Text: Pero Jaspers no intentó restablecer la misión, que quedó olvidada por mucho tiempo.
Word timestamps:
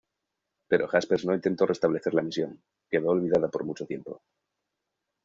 Pero 0.69 0.87
Jaspers 0.87 1.25
no 1.25 1.35
intentó 1.35 1.67
restablecer 1.67 2.15
la 2.15 2.23
misión, 2.23 2.55
que 2.89 2.97
quedó 2.97 3.09
olvidada 3.11 3.49
por 3.49 3.65
mucho 3.65 3.85
tiempo. 3.85 4.23